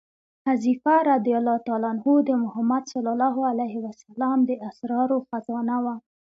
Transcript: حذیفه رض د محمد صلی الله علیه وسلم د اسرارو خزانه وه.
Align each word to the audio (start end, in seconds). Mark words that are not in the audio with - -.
حذیفه 0.47 0.93
رض 1.07 1.21
د 2.27 2.29
محمد 2.43 2.83
صلی 2.93 3.09
الله 3.15 3.35
علیه 3.51 3.75
وسلم 3.85 4.37
د 4.49 4.51
اسرارو 4.69 5.17
خزانه 5.27 5.75
وه. 5.83 5.95